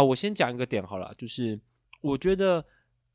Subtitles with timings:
[0.00, 1.60] 啊，我先讲一个点好了，就是
[2.00, 2.64] 我觉得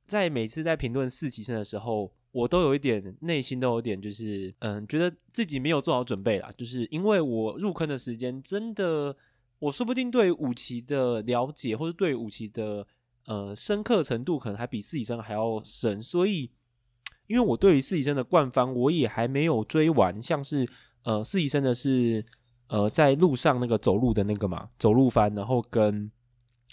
[0.06, 9.18] 在每次在评论四期生的时候，我都有一点内心都有点就是嗯，觉得自己没有做好准备啦，就是因为我入坑的时间真的，
[9.58, 12.86] 我说不定对五期的了解或者对五期的
[13.26, 16.52] 呃深刻程度，可能还比四期生还要深，所以
[17.26, 20.70] 因为我对于四期生的冠方我也还没有追完，像是
[21.02, 22.24] 呃四期生的是
[22.68, 26.12] 呃在路上那个走路的那个嘛，走路翻，然后跟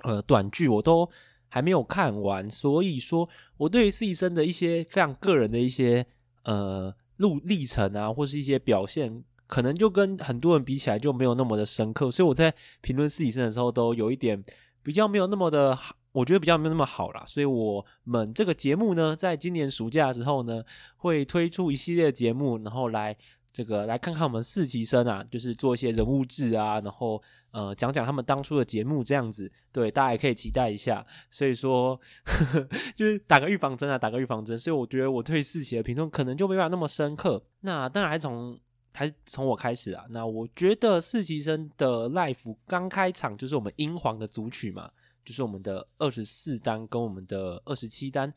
[0.02, 1.08] 呃短剧我都
[1.48, 6.06] 还没有看完，所以说我对于四期生的一些非常个人的一些
[6.44, 9.24] 呃路历程啊，或是一些表现。
[9.48, 14.42] 可能就跟很多人比起来就没有那么的深刻，所以我在评论四期生的时候都有一点
[14.82, 17.22] 比较没有那么的好，我觉得比较没有那么好啦。
[17.26, 20.64] 所以我们这个节目呢，在今年暑假的时候呢，
[20.96, 23.14] 会推出一系列节目，然后来
[23.52, 31.06] 这个来看看我们四期生啊，就是做一些人物志啊，然后呃讲讲他们当初的节目这样子，对，大家也可以期待一下。
[31.30, 34.56] 所以说呵呵 就是打个预防针啊，打个预防针。
[34.56, 37.44] 所以我觉得我对四期的评论可能就没办法那么深刻。
[37.60, 38.58] 那当然还从。
[38.94, 40.04] 还从我开始啊。
[40.10, 44.90] 那我觉得四期生的 live 刚开场就是我们英皇的组曲嘛，
[45.24, 48.30] 就是我们的二十四单跟我们的二十七单，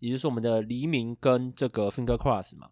[0.00, 2.70] 也就是我们的黎明跟这个 Finger Cross 嘛，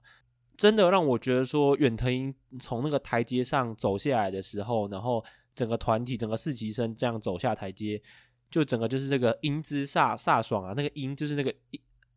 [0.58, 8.02] 真的让我觉得说远藤樱从那个台阶上走下来的时候，然后整个团体整个四期生这样走下台阶，
[8.50, 11.54] 就整个就是这个英姿飒飒爽啊，那个樱就是那个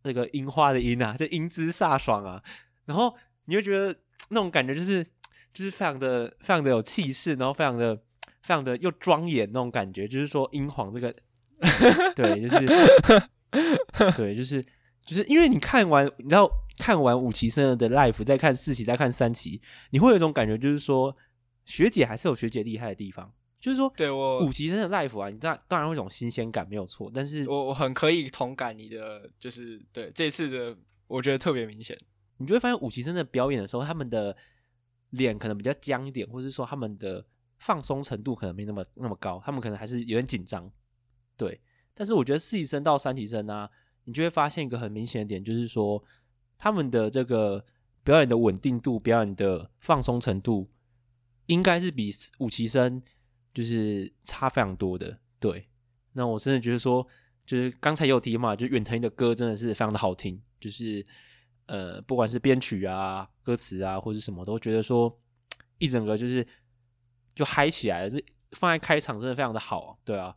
[0.04, 2.42] 那个樱花的樱啊，就英姿飒爽啊，
[2.84, 3.96] 然后你会觉得。
[4.34, 5.04] 那种感觉就是，
[5.54, 7.94] 就是非常的、非常的有气势，然后非常的、
[8.44, 10.08] 非常的又庄严那种感觉。
[10.08, 11.14] 就是说，英皇这个，
[12.16, 12.66] 对，就是，
[14.16, 14.66] 对，就是，
[15.06, 21.16] 就是因为你看完，你知道看完五期生的 live，再看四期，再看三期，你会有一种感觉，就是说
[21.66, 23.32] 学姐还是有学姐厉害的地方。
[23.60, 27.12] 就是说，对我五期生的 live 啊，你知道，当然会有种新鲜感，没有错。
[27.14, 30.76] 但是我我很可以同感你的，就是对这次的，
[31.06, 31.96] 我觉得特别明显。
[32.38, 34.36] 你就会发现五期生的表演的时候，他们的
[35.12, 37.24] 脸可能比较僵一点，或者是说他们的
[37.60, 40.68] 放松程度可能没那么那么高，他们可能还是有点紧张。
[41.38, 41.62] 对，
[41.94, 43.70] 但是我觉得四期生到三期生啊，
[44.06, 46.04] 你就会发现一个很明显的点，就是说
[46.58, 47.64] 他们的这个
[48.04, 50.70] 表演的稳定度、表演的放松程度，
[51.46, 53.02] 应该是比五期生
[53.54, 55.20] 就是差非常多的。
[55.40, 55.70] 对，
[56.14, 57.08] 那我真的觉得说，
[57.46, 61.06] 就是刚才有提嘛，就远藤的歌真的是非常的好听，就是。
[61.68, 65.18] 呃，不管是编曲啊、歌词啊，或者什么，都觉得说
[65.78, 66.46] 一整个就是
[67.34, 68.10] 就嗨起来了。
[68.10, 70.36] 这放在开场真的非常的好，对啊，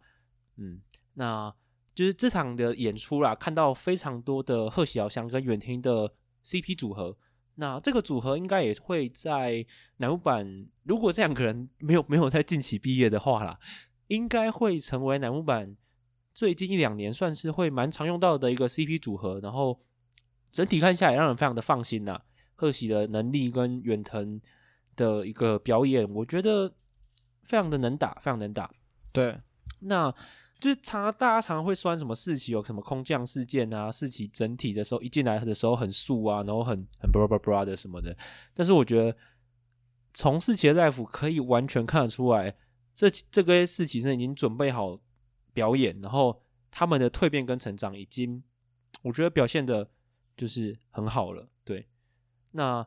[0.58, 0.80] 嗯，
[1.14, 1.52] 那
[1.94, 6.12] 就是这场的演出啦，看到非常多的贺喜遥香跟远藤的
[6.44, 7.16] CP 组合。
[7.56, 9.64] 那这个组合应该也会在
[9.98, 13.58] 乃木坂，如果这两个人没有没有在近期毕业的话啦，
[14.08, 15.76] 应该会成为乃木坂
[16.32, 19.80] 最近一两年算是会蛮常用到的一个 CP 组合，然后。
[20.54, 22.16] 整体看下来，让人非常的放心呐。
[22.54, 24.40] 贺喜的能力跟远藤
[24.94, 26.72] 的一个表演，我觉得
[27.42, 28.70] 非常的能打，非常能打。
[29.10, 29.40] 对，
[29.80, 30.14] 那
[30.64, 38.16] 就是常大家常常会说什么四期有什么空降事件啊，四期整体的时候一进来的时候很素啊，然后很很 bra bra bra 的什么的。
[38.54, 39.14] 但是我觉得
[40.14, 42.56] 从四期的 live 可以完全看得出来，
[42.94, 44.98] 这这个四期生已经准备好
[45.52, 48.42] 表演，然后他们的蜕变跟成长已经，
[49.02, 49.90] 我觉得表现的。
[50.36, 51.86] 就是很好了，对。
[52.50, 52.84] 那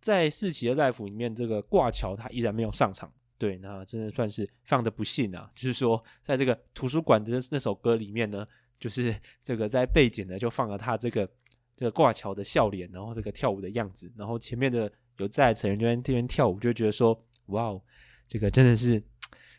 [0.00, 3.58] 在四期的 live 里面，这个挂桥他依然没有上场，对。
[3.58, 5.50] 那真的算是非常的不幸啊。
[5.54, 8.46] 就是说，在这个图书馆的那首歌里面呢，
[8.78, 11.28] 就是 这个在背景呢就放了他这个
[11.76, 17.82] 这个挂桥的笑脸，然后这个跳舞的样子，然后前面的有在成员这边这边跳舞，就觉得说，哇哦，
[18.28, 19.02] 这个真的是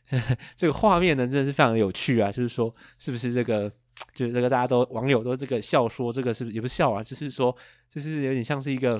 [0.10, 2.32] 呵呵 这个画面呢，真的是非常有趣啊。
[2.32, 3.72] 就是说，是不是这个？
[4.14, 7.02] 就是这个，大家都网友都这个笑说，这个是不是也不是笑啊？
[7.02, 7.56] 就是说，
[7.90, 9.00] 就是有点像是一个，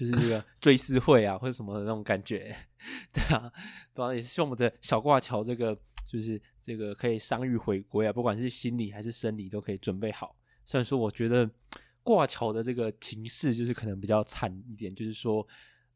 [0.00, 2.56] 就是这个 追思会啊，或者什么的那种感觉，
[3.12, 3.52] 对啊，
[3.92, 10.34] 当然也是希望我们的小挂桥这个，就是这个可以伤愈回归啊，不管是心理还是生理都可以准备好。
[10.64, 11.48] 虽然说，我觉得
[12.02, 15.46] 挂桥的这个情势就是可能比较惨一点，就是说，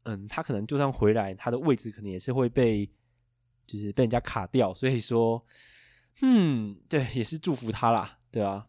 [0.03, 2.85] 嗯，他可能就算回来，他的位置可能也是会被，
[3.65, 5.43] 就是被人家卡掉，所以说。
[6.21, 8.65] 嗯，对，也是祝福他啦，对啊，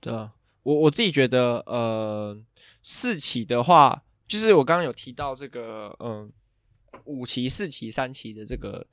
[0.00, 0.32] 对啊，
[0.62, 2.42] 我我自己觉得，呃，
[2.82, 6.32] 四起的话，就是我刚刚有提到这个，嗯，
[7.04, 8.86] 五期、四期、三期的这个，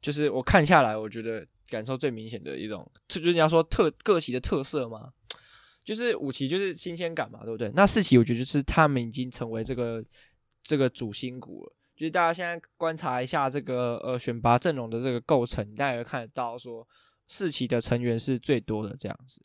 [0.00, 5.12] 就是我看下来，我觉得感受最明显的一种，就是你要说特各期的特色嘛，
[5.82, 7.70] 就是五期就是新鲜感嘛，对不对？
[7.74, 10.04] 那四期我觉得就是他们已经成为这个
[10.62, 11.72] 这个主心骨了。
[11.96, 16.86] 就是大家现在观察一下这个呃选拔阵容的这个构成，大家也会看得到说，
[17.28, 19.40] 四期的成员是最多的这样子。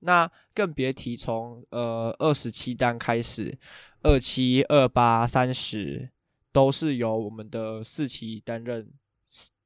[0.00, 3.56] 那更别提从呃二十七单开始，
[4.02, 6.10] 二七、二八、三十
[6.52, 8.90] 都是由我们的四期担任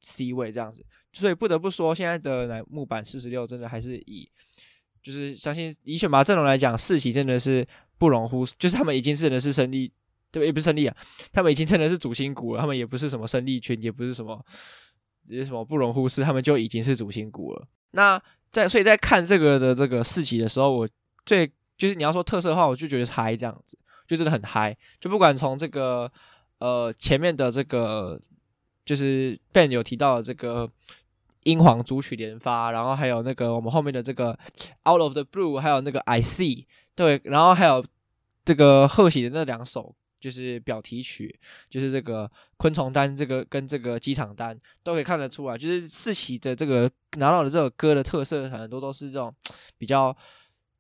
[0.01, 0.85] C 位这样子。
[1.13, 4.31] 所以不得不说，现在的乃木板四十六真的还是以，
[5.03, 7.67] 就是相信以选拔阵容来讲，四期真的是
[7.99, 9.91] 不容忽视，就是他们已经是真的是胜利，
[10.31, 10.97] 对，也不是胜利啊，
[11.33, 14.45] 他们已经真的是主心骨了，他们也不是什么胜利群，也不是什么，
[15.27, 17.67] 也什么不容忽视，他们就已经是主心骨了。
[17.93, 18.23] 那
[18.53, 20.89] 在所以在看这个的这个四期的时候，我
[21.25, 26.11] 最就是你要说特色的话，我就觉得嗨这样子，就真的很嗨，就不管从这个
[26.59, 28.21] 呃前面的这个
[28.85, 30.71] 就是 Ben 有提到的这个。
[31.45, 34.39] 英皇组曲连发，然后还有那个我们后面的这个
[34.85, 37.83] Out of the Blue，还有那个 I See，对，然后还有
[38.45, 41.39] 这个贺喜的那两首就是表题曲，
[41.69, 49.35] 就是这个昆虫单，这个跟这个机场单都可以看得出来，就是四喜的这个拿到的这首歌的特色很多都是这种
[49.77, 50.17] 比较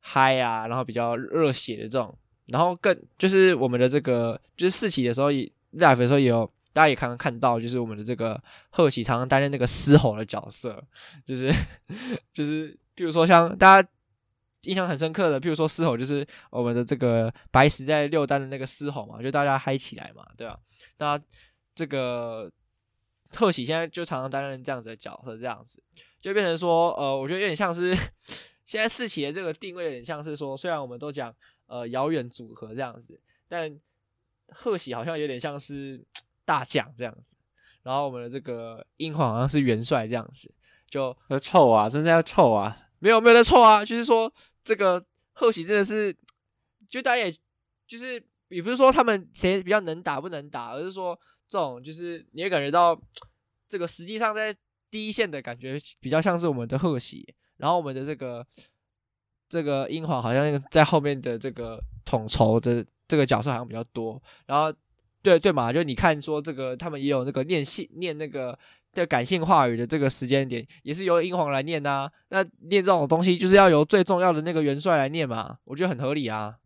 [0.00, 6.50] 嗨啊，然后比较热血的这种，然后更就是我们的这个就是四喜的时候，live 的时候也有。
[6.70, 8.40] 大家也刚刚看到，就是我们的这个
[8.70, 10.80] 贺喜常常担任那个嘶吼的角色，
[11.26, 11.52] 就是
[12.32, 13.88] 就是，比如说像大家
[14.68, 20.58] 印象很深刻的，譬如说狮吼，就是我们的这个白石在六单的那个狮吼嘛，就大家嗨起来嘛，对吧？
[20.98, 21.20] 那
[21.74, 22.50] 这个
[23.30, 25.82] 贺喜现在就常常担任这样子的角色，这样子
[26.20, 27.94] 就变成说，呃，我觉得有点像是
[28.64, 31.34] 现在四期的这个定位，有点像是说，虽然我们都讲
[31.66, 33.76] 呃遥远组合这样子，但
[34.48, 36.04] 贺喜好像有点像是。
[36.48, 37.36] 大将这样子，
[37.82, 40.50] 然后我们的这个英皇好像是元帅这样子，
[40.88, 42.74] 就要臭啊，真的要臭啊！
[43.00, 44.32] 没有没有在臭啊，就是说
[44.68, 46.14] 这个贺喜真的是，
[46.90, 47.34] 就大家也
[47.86, 51.18] 就是也不是说他们谁比较能打不能打，而是说
[51.48, 53.00] 这种就是你也感觉到
[53.66, 54.54] 这个实际上在
[54.90, 58.46] 第一线的感觉比较像是我们的贺喜，然后我们的这个
[59.48, 64.70] 这个英皇好像在后面的这个统筹的这个角色好像比较多，然后。
[65.20, 68.56] 对对嘛，就你看说这个，他们也有那个念信念那个
[68.98, 76.56] 的感性话语的这个时间点，也是由英皇来念呐、那念这种东西，就是要由最重要的那个元帅来念嘛，我觉得很合理啊。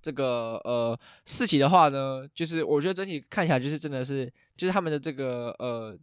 [0.00, 5.98] 这个呃四期的话呢，就是我觉得整体看起来就是真的是，就是他们的这个呃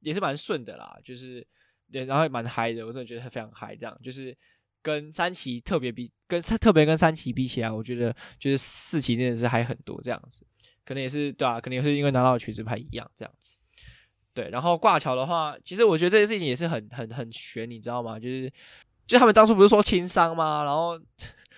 [0.00, 1.46] 也是蛮顺的啦，就是
[1.90, 4.36] 然后也蛮嗨的，我真的觉得非常嗨，这样就是
[4.82, 10.44] 跟三期特别比，跟特别跟三期比起来，我觉得就是四期真的是嗨很多这样子。
[10.84, 13.58] 可能也是对啊，可能也是因为拿到的曲子不太一样这样子，
[14.34, 14.48] 对。
[14.50, 18.18] 然后挂桥的话，其实我觉得这件事情也是很很很悬，你知道吗？
[18.18, 18.52] 就是
[19.06, 20.62] 就他们当初不是说轻伤吗？
[20.64, 20.98] 然后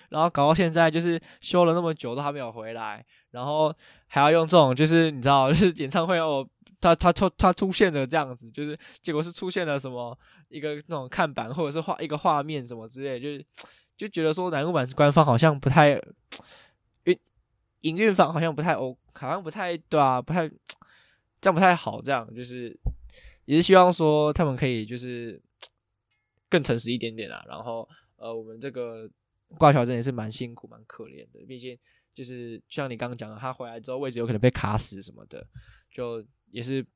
[0.09, 3.75] 然后搞到现在就是休了那么久都还没有回来，然后
[4.07, 6.47] 还要用这种就是你知道，就是演唱会哦，
[6.81, 10.17] 他他出他出现了这样子，就是结果是出现了什么
[10.49, 13.45] 一个那种看板或者是画一个画面什么之类，就是
[13.97, 16.01] 就觉得说南木坂官方好像不太
[17.05, 17.19] 运
[17.81, 18.97] 营运方好像不太 O，。
[19.15, 20.51] 好像不太对啊，不太
[21.43, 22.75] 这样不太好，这样就是
[23.45, 25.43] 也是希望说他们可以就是
[26.49, 27.45] 更诚实一点点啊。
[27.49, 27.87] 然后
[28.17, 29.11] 呃，我们这个
[29.59, 31.77] 挂桥真的也是蛮辛苦、蛮可怜的，毕竟
[32.15, 35.45] 就是像你刚刚讲的，他回来之后位置有可能被卡死什么的，
[35.91, 36.87] 就也是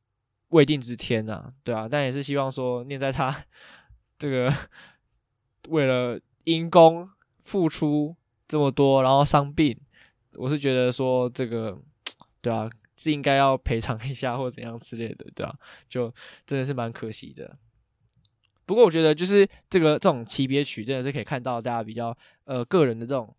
[0.50, 1.88] 未定之天啊，对啊。
[1.91, 3.45] 但也是希望说念在他
[4.17, 4.50] 这个
[5.69, 7.11] 为了因公
[7.43, 9.76] 付出这么多，然后伤病，
[10.35, 11.76] 我是觉得说这个。
[12.43, 15.55] 对啊，是应该要赔偿一下或怎样之类的，对啊，
[15.88, 16.12] 就
[16.47, 17.57] 真的是蛮可惜的。
[18.65, 23.33] 不过我觉得就是这个这种级别曲真的是可以看到大家比较呃个人的这种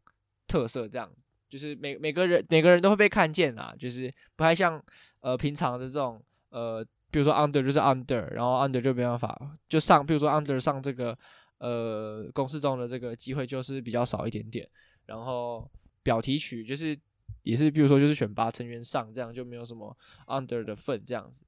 [0.47, 1.11] 特色，这样
[1.49, 4.81] 就是每每个人每个人都会被看见啦，就是不太像
[5.21, 11.17] 呃平常的这种呃，比如说 under 就是 under，然后 under 就没办法就上，比如说 under 上这个
[11.57, 14.69] 呃公式中的这个机会就是比较少一点点，
[15.07, 15.69] 然后
[16.03, 16.97] 表题曲就是。
[17.43, 19.95] 也是，比如说，就是选拔成员上这样，就没有什么
[20.27, 21.45] under 的份这样子。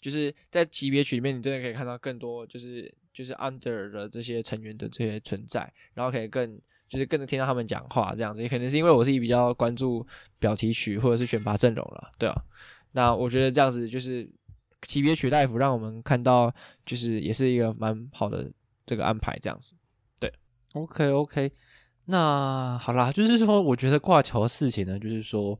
[0.00, 6.58] 就是在级别曲里面，你真的可以看到更多，就是就是 under 的这些成员的这些存在，然后可以更
[6.88, 8.40] 就是更能听到他们讲话这样子。
[8.40, 10.06] 也可能是因为我是比较关注
[10.38, 12.34] 表题曲或者是选拔阵容了，对啊。
[12.92, 14.26] 那我觉得这样子就是
[14.82, 16.54] 级别曲 live 让我们看到，
[16.86, 18.50] 就是也是一个蛮好的
[18.86, 19.74] 这个安排这样子。
[20.20, 20.32] 对
[20.74, 21.52] ，OK OK。
[22.10, 25.58] 那好啦，就是说，我觉得挂桥的事情呢，就是说，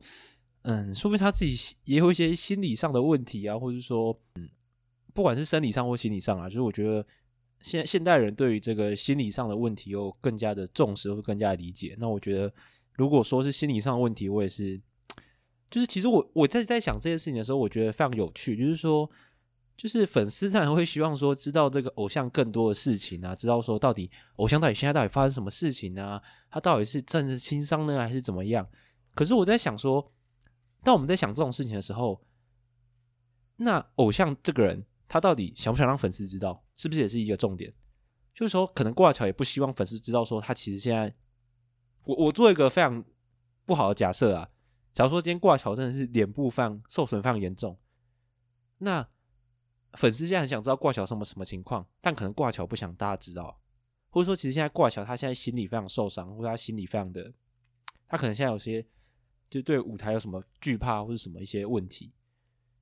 [0.63, 4.49] 嗯，说明他自己也有一些心理上的问题啊，或者说，嗯，
[5.13, 7.05] 不管是生理上或心理上啊，就是我觉得
[7.61, 11.95] 现现代人对于这个心理上的问题又更加的重视，或更加理解。
[11.99, 12.51] 那我觉得，
[12.93, 14.81] 如果说是心理上的问题，我也是，
[15.69, 19.07] 就是其实我我在在想这件事情的时候，我觉得非常有趣，就是说，
[19.79, 26.21] 就是粉丝当然会希望说知道这个偶像更多的事情啊，知道说到底偶像到底现在到底发生什么事情啊，
[26.51, 28.67] 他到底是政治轻伤呢，还是怎么样？
[29.15, 30.11] 可是我在想说，
[30.83, 32.21] 当我们在想这种事情的时候，
[33.55, 37.73] 那偶像这个人他到底想不想让粉丝知道，是不是也是一个重点？
[38.33, 41.15] 就是说，可能挂桥也不希望粉丝知道说他其实现在，
[42.03, 43.01] 我我做一个非常
[43.65, 44.49] 不好的假设啊，
[44.93, 47.79] 假如说今天挂桥真的是脸部非常受损非常严重，
[48.79, 49.07] 那。
[49.93, 53.59] 粉丝现在很想知道挂桥什么什么情况，但可能挂桥不想大家知道，
[54.09, 57.33] 或者说其实现在挂桥他现在心里非常受伤，或者他心里非常的，
[58.07, 58.85] 他可能现在有些
[59.49, 62.11] 就对舞台有什么惧怕或者什么一些问题，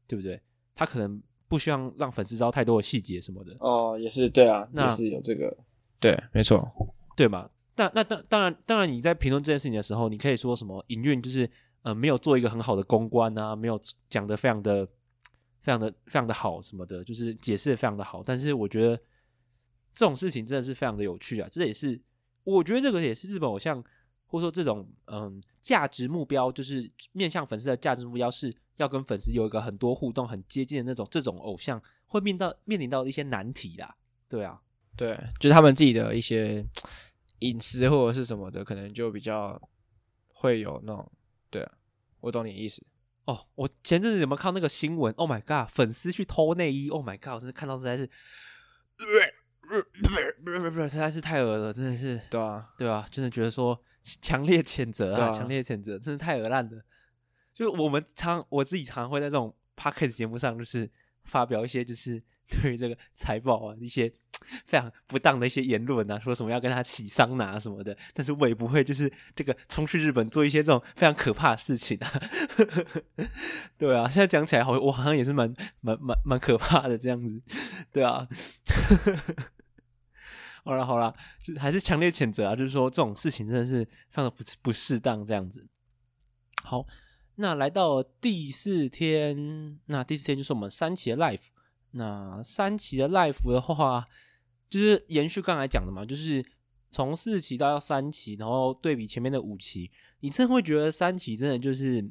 [0.06, 0.42] 对不对？
[0.76, 3.56] 他可能不希望让粉丝知道太多的细节什么的。
[3.62, 5.58] 哦，也是对啊，那是有这个，
[6.00, 6.70] 对，没错，
[7.16, 7.50] 对嘛？
[7.78, 11.50] 那那当当然当然你在评论这件事情的时候，你可以说什么营运就是
[11.84, 14.86] 呃没有做一个很好的公关啊，没有讲的非常的。
[15.68, 18.24] 非常的非常的好，什么的，就是解释的非常的好。
[18.24, 18.96] 但是我觉得
[19.94, 21.50] 这种事情真的是非常的有趣啊！
[21.52, 22.00] 这也是
[22.46, 23.84] 我觉得这个也是日本偶像，
[24.28, 33.94] 或者说这种嗯价值目标，就是面向粉丝的价值目标是要跟粉丝有一个很多互动、很接近的那种这种偶像会面到面临到一些难题啦。
[34.30, 34.62] 对啊，
[34.96, 36.66] 对，就是他们自己的一些
[37.40, 39.62] 隐私或者是什么的，可能就比较
[40.30, 41.12] 会有那种。
[41.50, 41.72] 对啊，
[42.22, 42.82] 我懂你意思。
[43.28, 48.10] 哦，我前阵子有没有看到那个新闻？Oh my god，粉丝去偷内衣！Oh my god，我真是看到实在是，
[48.98, 49.86] 不是
[50.44, 52.20] 不是不是，实在是太恶了，真的是。
[52.30, 53.78] 对啊，对啊，真的觉得说
[54.22, 56.82] 强烈谴责啊，强、啊、烈谴责，真的太恶烂了。
[57.54, 60.90] 就我们常我自己常会在这种 podcast 节目上，就是
[61.26, 64.12] 发表一些就是 对于这个财报啊一些。
[64.66, 72.12] 非常不当的一些言论啊，说什么要跟他洗桑拿什么的，但是我也不会就是这个冲去日本做一些这种非常可怕的事情啊。
[73.78, 77.42] 对啊，现在讲起来好，我好像也是蛮蛮蛮蛮可怕的这样子。
[77.92, 78.28] 对啊，
[80.64, 81.14] 好了好了，
[81.44, 85.68] 就还是强烈谴责啊，就是说这种事情真的是非常的不不适当这样子。
[86.64, 86.86] 好，
[87.36, 91.48] 那来到第四天，那第四天就是我们三期的 life
[91.92, 94.08] 那三期的 life 的话。
[94.70, 96.44] 就是延续刚才讲的嘛，就是
[96.92, 102.06] 从四期到三期，然后对比前面的五期，你真的会觉得三期真的就是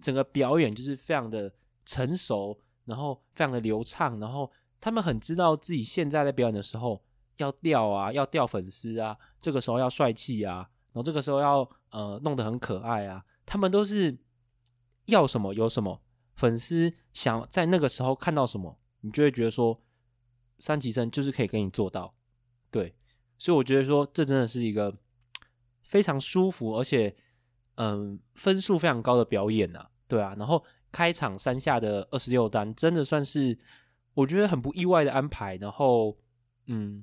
[0.00, 1.52] 整个表演就是非常的
[1.84, 7.02] 成熟，然后非常的流畅，然后他们很知道自己现在在表演的时候
[7.36, 14.18] 要钓啊，要钓粉丝啊，这个时候要帅气啊，然后这个时候要呃弄得很可爱啊，他们都是
[15.04, 16.00] 要什么有什么，
[16.34, 19.82] 粉丝想在那个时候看到什么，你就会觉得说。
[20.60, 22.14] 三级生就是可以跟你做到，
[22.70, 22.94] 对，
[23.38, 24.94] 所以我觉得说这真的是一个
[25.82, 27.16] 非常舒服，而且
[27.76, 30.34] 嗯分数非常高的表演呐，对啊。
[30.38, 30.62] 然后
[30.92, 33.58] 开场山下的二十六单真的算是
[34.12, 35.56] 我觉得很不意外的安排。
[35.56, 36.16] 然后
[36.66, 37.02] 嗯，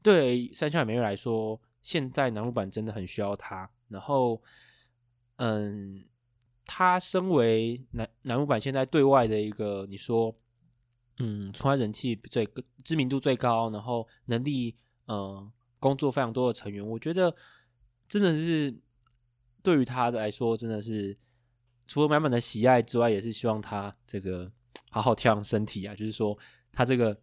[0.00, 3.68] 对山下美月来说，现在南陆版真的很需要他。
[3.88, 4.40] 然后
[5.36, 6.04] 嗯，
[6.64, 10.34] 他身为南南陆版现在对外的一个你说。
[11.24, 12.48] 嗯，从他人气最
[12.82, 14.74] 知名度最高，然后能力
[15.06, 15.48] 呃
[15.78, 17.32] 工作非常多的成员，我觉得
[18.08, 18.76] 真的是
[19.62, 21.16] 对于他来说，真的是
[21.86, 24.50] 除了满满的喜爱之外，也是希望他这个
[24.90, 25.94] 好好调养身体啊。
[25.94, 26.36] 就是说
[26.72, 27.16] 他这个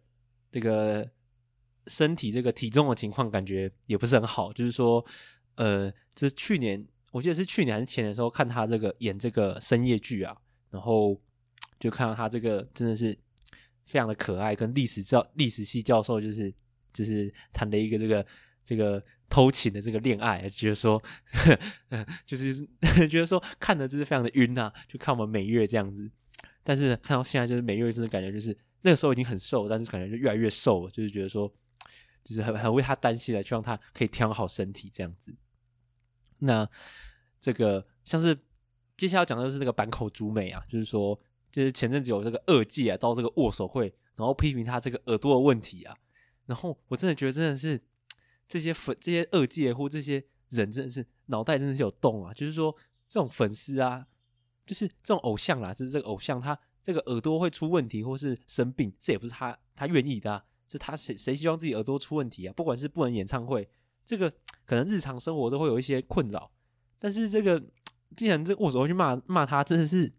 [0.50, 1.06] 这个
[1.86, 4.50] 身体这个体重的情况，感觉也不是很好。
[4.50, 5.04] 就是说，
[5.56, 10.34] 呃，这是去年我记得是去年还是前年的时候看他这个演这个深夜剧啊，
[10.70, 11.20] 然后
[11.78, 13.18] 就看到他这个真的是。
[13.90, 16.54] 非常的可爱，跟历史教历史系教授就是
[16.92, 18.24] 就是谈了一个这个
[18.64, 21.02] 这个偷情的这个恋爱，觉得说，
[22.24, 22.54] 就是
[23.10, 26.08] 觉得说看的就是非常的晕呐、就看我们美月这样子。
[26.62, 31.52] 但是看到现在，就是美月真的感觉就是那个时候已经很瘦，但是感觉就越来越瘦了，就是觉得说，
[32.22, 35.34] 就是很很为他担心的，希望他可以调好身体这样子。
[36.38, 36.68] 那
[37.40, 38.38] 这个像是
[38.96, 41.20] 接下来要讲的就是这个坂口朱美啊，就是说。
[41.50, 45.96] 就是前阵子有这个二届啊，到这个握手会，然后批评他这个耳朵的问题啊，
[46.46, 47.80] 然后我真的觉得真的是
[48.46, 52.74] 这些粉、这些二届或这些人真的是脑袋真的是有洞啊，就是说
[53.08, 54.06] 这种粉丝啊，
[54.64, 62.52] 就是这种偶像啦，就是这个偶像他这个耳朵会出问题或是生病，这也不是他他愿意的啊，是他谁谁希望自己耳朵出问题啊？
[62.56, 63.68] 不管是不能演唱会，
[64.04, 64.32] 这个
[64.64, 66.52] 可能日常生活都会有一些困扰，
[66.98, 67.60] 但是这个
[68.16, 70.12] 既然这握手会去骂骂他，真的是。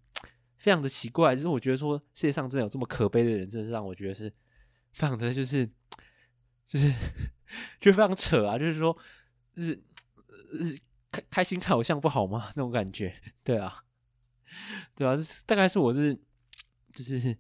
[0.61, 4.31] 非常的奇怪，就是我觉得说世界上真的有这么可悲的人，真的是让我觉得是
[4.91, 5.67] 非常的，就是
[6.67, 6.93] 就是
[7.79, 8.59] 就非常扯啊！
[8.59, 8.95] 就是说，
[9.55, 9.81] 就是
[11.11, 12.51] 开开心看偶像不好吗？
[12.55, 13.11] 那种感觉，
[13.43, 13.83] 对啊，
[14.95, 16.13] 对啊，这大概是我是
[16.93, 17.35] 就是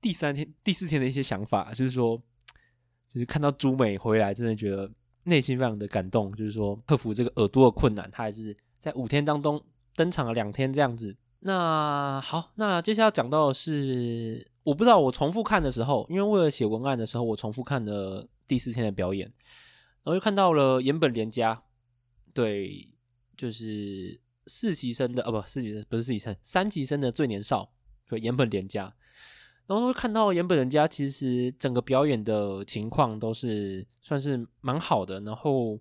[0.00, 2.20] 第三天、第四天的一些想法，就是说，
[3.08, 4.90] 就是看到朱美回来，真的觉得
[5.22, 6.34] 内心非常的感动。
[6.34, 11.16] 就是说，克服这个耳朵的困难，他还是在五天当中登场了两天这样子。
[11.40, 19.26] 那好，那接下来讲到的是，我不知道我重复看的时候，因为为了写文案的时候，我重复看了第四天的表演，
[20.02, 21.62] 然后又看到了岩本莲加，
[22.34, 22.88] 对，
[23.36, 27.70] 就是四级生的，哦不，四级生不是四级生，三级生的最年少，
[28.08, 28.92] 对，岩本莲加，
[29.66, 35.78] 然后看到岩本莲加其实整个表演的情况都是算是蛮好的，然后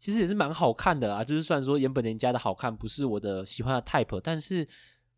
[0.00, 4.66] 其实也是蛮好看的啊，就是虽然说岩本莲加的好看不是我的喜欢的 type，但是。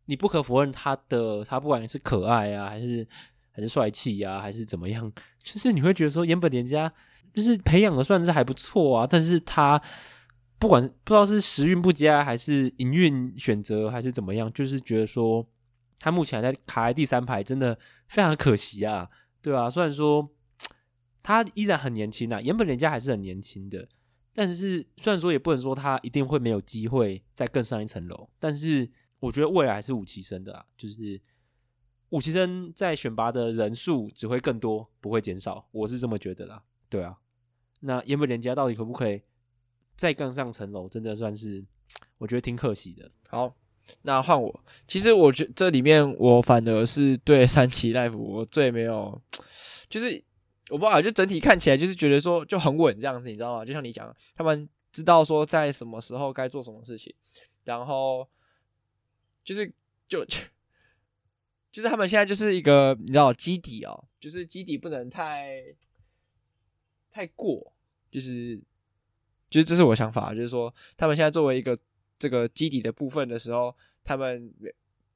[0.05, 3.07] 你不可否认他的，他不管是可爱啊，还是
[3.51, 5.09] 还是帅气呀，还是怎么样，
[5.41, 6.91] 就是你会觉得说，岩本莲加
[7.33, 9.07] 就是培养的算是还不错啊。
[9.09, 9.81] 但是他
[10.59, 15.47] 不管不知道是时运不佳，还是营运选择，还是怎么样，就是觉得说
[15.97, 19.09] 他目前在卡在第三排，真的非常可惜啊，
[19.41, 20.29] 对啊，虽然说
[21.21, 23.87] 他依然很年轻啊，岩本莲加还是很年轻的，
[24.33, 28.89] 但是虽然说也不能说他一定会没有机会再更上一层楼，但是。
[29.23, 31.21] 我觉得未来是五期生的啊，就是
[32.09, 35.65] 五期生在选拔的人数只会更多，不会减少。
[35.71, 36.61] 我是这么觉得啦。
[36.89, 37.17] 对啊，
[37.79, 39.21] 那岩本连家到底可不可以
[39.95, 40.89] 再更上层楼？
[40.89, 41.63] 真的算是
[42.17, 43.09] 我觉得挺可惜的。
[43.29, 43.55] 好，
[44.01, 44.63] 那换我。
[44.89, 49.21] 其实我觉这里面我反而是对 三期 Live 我最没有，
[49.87, 50.21] 就是
[50.69, 53.65] 我不知道，就整体看起来就是觉得说就很稳这样子，你知道吗？
[53.65, 57.13] 就像你讲，他们知道说在什么时候该做什么事情，
[57.63, 58.27] 然后。
[59.45, 59.69] 就是
[60.07, 60.23] 就
[61.69, 65.61] 就是他们现在就是一个你知道基底哦，就是基底不能太
[67.11, 67.73] 太过，
[68.09, 68.57] 就是
[69.49, 71.77] 就是这是我想法，就是说他们现在作为一个
[72.17, 74.49] 这个基底的部分的时候，他们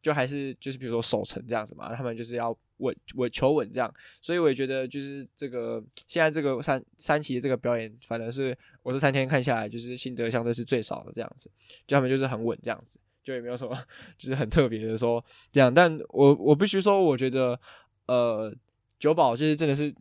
[0.02, 11.50] 就还是就是比如说守城这样子嘛，他们就是要稳稳求稳这样，所以我也觉得就是这个现在这个三三期的这个表演，反正是我这三天看下来，就是心得相对是最少的这样子，
[11.86, 13.00] 就他们就是很稳这样子。
[13.24, 13.78] 就也没有什么，
[14.18, 17.60] 就是很特别的说这样，但我我必须说，我觉得
[18.06, 18.56] 呃，
[19.00, 19.94] 九保就是真的是，因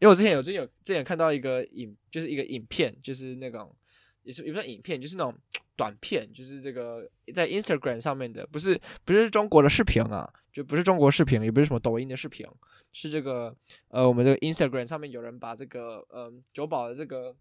[0.00, 3.72] 为我之前有之前有之前看到一个影，就是一个影片，就是那种
[4.24, 5.32] 也是也不算影片，就是那种
[5.76, 12.46] 短片，就是这个在 Instagram 上面的，不是不是中国的视频啊，就不是中国视频，也不是什么抖音的视频，
[12.92, 13.54] 是这个
[13.88, 17.34] 呃我们这个 Instagram 上面有人把这个呃久保的这个，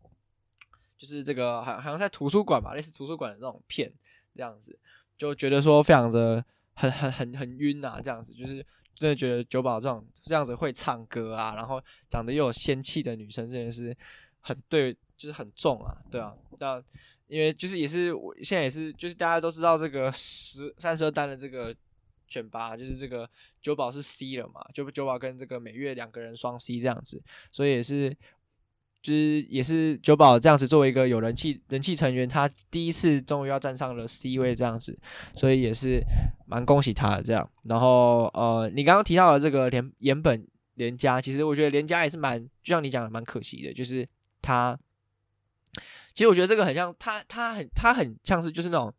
[0.97, 3.91] 就是这个好像好像在图书馆吧，类似图书馆的那种片。
[4.33, 4.79] 这样子
[5.17, 6.41] 就觉得说非常的
[6.73, 8.65] 很很很很晕啊，这样子就是
[8.95, 13.93] 真的觉得久保这种这样子会唱歌啊，然后长得又有仙气的女生，真的是
[14.39, 16.81] 很对，就是很重啊，对啊，那
[17.31, 21.73] 因为就是也是我现在也是就是大家都知道这个十三十二单的这个
[22.27, 23.27] 选拔，就是这个
[23.61, 28.15] 久保是 C 了嘛，就久保跟这个美月两个人双 C 这样子，所以也是。
[29.03, 34.95] 就是也是久保这样子，作为一个有人气人气成员，他第一次终于要站上了 C 位这样子，
[35.35, 35.99] 所以也是
[36.45, 37.49] 蛮恭喜他的这样。
[37.63, 44.07] 然后呃，你刚刚提到的这个连岩本连加，其实我觉得连加也是蛮，就像你讲的蛮可惜的，就是
[44.39, 44.79] 他，
[46.13, 48.93] 其实我觉得这个很像他，他很他很像是就是那种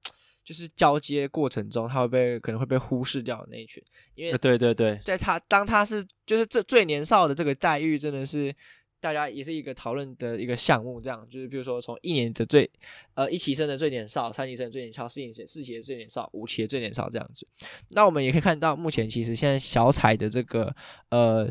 [0.45, 3.83] 就是交接过程中他会被可能会被忽视掉的那一群，
[4.15, 8.55] 因为对对对，在他当他是就是这最年少的这个待遇真的是。
[9.03, 12.71] 大家也是一个讨论的一个项目，这样就是比如说从一年的最
[13.15, 17.45] 呃一期生的最年少，三期生的最年少，四期四期的最年少，五期的最年少这样子。
[17.89, 20.73] 那我们也可以看到，目前其实现在小彩的这个
[21.09, 21.51] 呃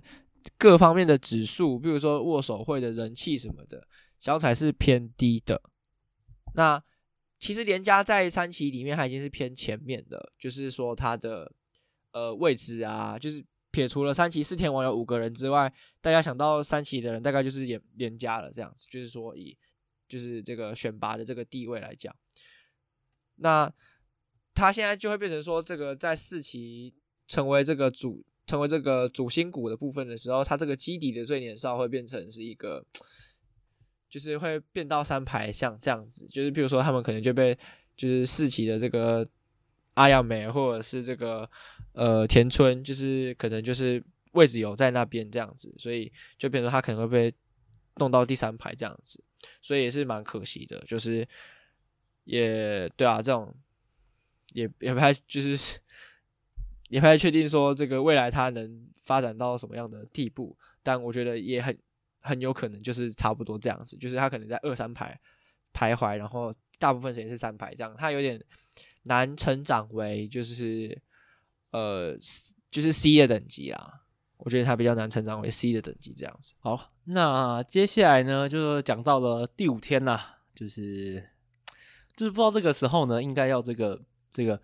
[0.58, 3.86] 各方面的指数，比如说握手会的人气什么的，
[4.22, 5.62] 小彩是偏低的。
[6.56, 6.82] 那
[7.38, 11.52] 其实连家在三期里面，它已经是偏前面的，就是说它的
[12.14, 13.46] 呃位置啊，就是。
[13.74, 19.58] 撇除了三期四天王有五个人之外，大家想到三期的人大概就是莲莲加了这样子，就是说以
[20.10, 22.14] 就是这个选拔的这个地位来讲，
[23.38, 23.74] 那
[24.54, 26.94] 他现在就会变成说，这个在四期
[27.30, 32.86] 成为这个主成为这个主心骨的部分的时候，他这个基底的最年少会变成是一个，
[34.12, 37.58] 就是会变到三排像这样子，就是比如说他们可能就被
[37.98, 39.28] 就是四期的这个。
[39.96, 41.48] 阿亚美或者是这个
[41.92, 47.36] 呃田村，就是可能就是位置有在那边这样子，所以就变成他可能会被
[47.98, 49.22] 弄到第三排这样子，
[49.62, 50.82] 所以也是蛮可惜的。
[50.88, 51.28] 就是
[52.24, 53.54] 也对啊，这种
[54.54, 55.78] 也也不太就是
[56.88, 61.78] 也不太确定说这个未来他能发展到什么样的地步，但我觉得也很
[62.22, 65.20] 很有可能就是差不多这样子，就是他可能在二三排
[65.74, 68.42] 徘徊，然后大部分时间是三排这样，他有点。
[69.04, 70.96] 难成长为就是
[71.72, 72.16] 呃
[72.70, 74.02] 就是 C 的等级啦，
[74.38, 76.54] 我觉得他比较难成长为 C 的等级这样子。
[76.60, 81.28] 好，那接下来呢，就讲到了第五天啦，就是
[82.16, 84.00] 就是不知道这个时候呢，应该要这个
[84.32, 84.62] 这个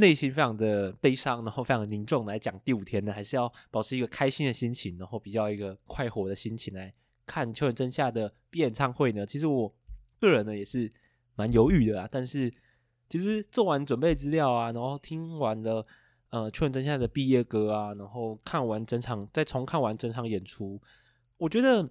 [0.00, 6.92] 内心非常的悲伤，然后非常凝重来讲第五天呢，还是要保持一个开心的心情，然后比较一个快活的心情来
[7.26, 9.24] 看秋元真夏的毕业演唱会呢？
[9.24, 9.72] 其实我
[10.18, 10.90] 个人呢也是
[11.36, 12.52] 蛮犹豫的啦，但是
[13.08, 15.86] 其实做完准备资料啊，然后听完了。
[16.32, 20.80] 呃，秋元真夏的毕业歌啊，然后看完整场，再重看完整场演出，
[21.36, 21.90] 我觉得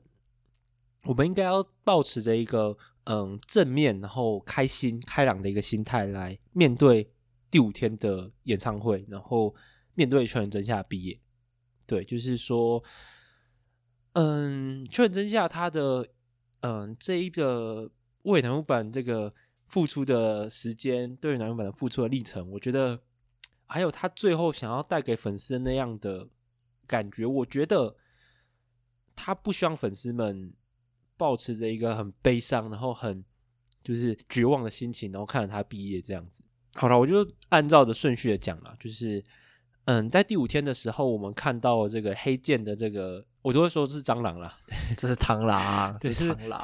[1.03, 7.11] 我们应该要保持着一个嗯正面，然后开心开朗的一个心态来面对
[7.49, 9.53] 第五天的演唱会，然后
[9.93, 11.19] 面对秋元真夏毕业。
[11.85, 12.83] 对，就是说，
[14.13, 16.07] 嗯，秋元真夏他的
[16.61, 17.91] 嗯这一个
[18.23, 19.33] 为乃木坂这个
[19.67, 23.01] 付出的时间，对于乃木坂的付出的历程，我觉得。
[23.71, 26.27] 还有他最后想要带给粉丝的那样的
[26.87, 27.95] 感觉，我觉得
[29.15, 30.51] 他不希望粉丝们
[31.15, 33.23] 保持着一个很悲伤，然后很
[33.83, 36.41] 就是绝望的心情，然后看着他毕业这样子。
[36.75, 39.23] 好了，我就按照着顺序的讲了，就是
[39.85, 44.57] 嗯，在第五天的时候，我们看到这个黑剑的这个，我都会说是蟑螂啦，
[44.97, 46.61] 这是螳螂，这是螳螂，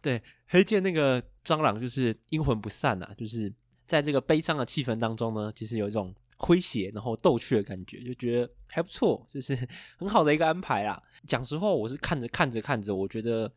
[0.00, 3.52] 对，黑剑那个蟑螂就是阴魂不散啊，就是。
[3.84, 9.54] 在这个悲伤的气氛当中呢，其实有一种诙谐然后逗趣的感觉，就觉得还不错，就是
[9.98, 11.02] 很好的一个安排啦。
[11.26, 13.52] 讲实话，我是看着看着看着，我觉得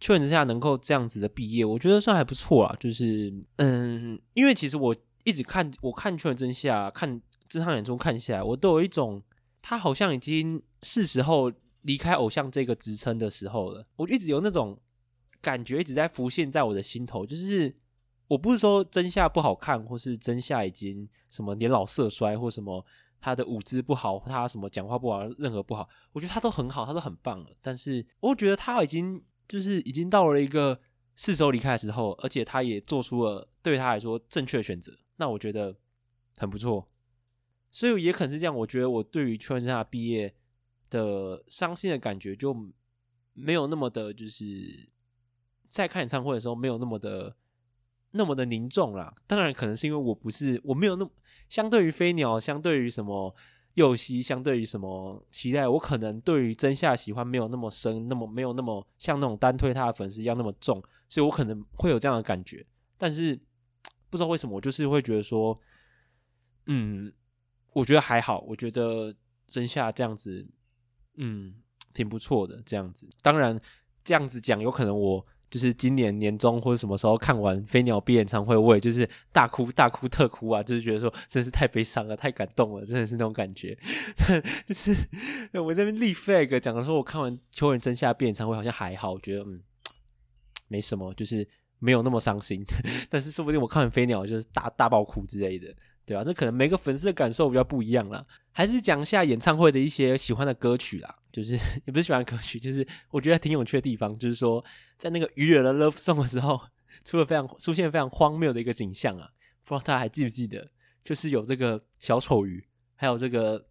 [0.00, 2.76] 秋元真夏能够这样子的毕业，我觉得算还不错啦。
[2.78, 9.22] 就是嗯，因为其实我一直看，我看秋元真下看这场演出看下来，我都有一种
[9.62, 11.52] 他好像已经是时候
[11.82, 13.86] 离开偶像这个职称的时候了。
[13.96, 14.78] 我一直有那种
[15.40, 17.74] 感觉一直在浮现在我的心头，就是。
[18.26, 22.84] 我不是说真夏不好看，或是真夏已经什么年老色衰，或什么
[23.20, 27.50] 他的舞姿不好，他什么讲话不好，任何不好，我觉得他都很好，他都很棒了。
[27.60, 30.80] 但是我觉得他已经就是已经到了一个
[31.14, 35.76] 是时候离开的时候，而且他也做出了对他来说正确的选择，那我觉得
[36.36, 36.88] 很不错。
[37.70, 40.34] 所以也可能是这样，我觉得我对于秋元真夏毕业
[40.90, 42.54] 的伤心的感觉就
[43.32, 44.90] 没有那么的，就是
[45.68, 47.36] 在看演唱会的时候没有那么的。
[48.16, 51.10] 那么的凝重啦，当然可能是因为我不是我没有那么
[51.48, 53.34] 相对于飞鸟，相对于什么
[53.74, 62.64] 佑希，相对于什么期待，我可能对于真夏喜欢没有那么深，那么没有那么像那种单推他的粉丝一样那么重，所以我可能会有这样的感觉。
[62.96, 63.38] 但是
[64.10, 65.58] 不知道为什么，我就是会觉得说，
[66.66, 67.12] 嗯，
[67.72, 69.14] 我觉得还好，我觉得
[69.46, 70.46] 真夏这样子，
[71.16, 71.54] 嗯，
[71.92, 73.08] 挺不错的这样子。
[73.22, 73.60] 当然
[74.02, 75.26] 这样子讲，有可能我。
[75.54, 83.78] 就是今年年中或者什么时候看完飞鸟毕业演唱会，我也就是大哭大哭特哭啊，就是觉得说真是太悲伤了，太感动了，真的是那种感觉。
[84.66, 84.92] 就是
[85.52, 89.62] 我这边立 flag 讲的说，我看完秋元真夏毕业演唱会好像还好，我觉得嗯
[90.66, 92.64] 没什么，就是没有那么伤心。
[93.08, 95.72] 但是说不定我看完飞鸟就是大大爆哭之类的。
[96.06, 98.26] 对啊，这可能每个粉丝的感受比较不一样啦。
[98.52, 101.54] 还是讲一下演唱会的一些喜欢的歌曲啦，就是
[101.86, 104.64] 也不是喜欢歌曲，就是我觉得挺有趣的地方，就是说
[104.98, 106.60] 在那个鱼儿的 Love Song 的时候，
[107.04, 109.30] 出了非常出现非常荒谬的一个景象啊，
[109.64, 110.70] 不知道大家还记不记得？
[111.02, 113.66] 就是有这个小丑鱼，还有这个